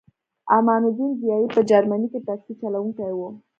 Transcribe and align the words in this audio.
امان 0.57 0.81
الدین 0.87 1.11
ضیایی 1.21 1.47
په 1.55 1.61
جرمني 1.69 2.07
کې 2.11 2.19
ټکسي 2.25 2.53
چلوونکی 2.61 3.11
و 3.15 3.19